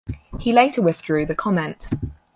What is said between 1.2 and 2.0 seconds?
the comment.